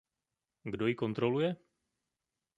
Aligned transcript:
Kdo 0.75 0.87
ji 0.89 0.95
kontroluje? 1.03 1.53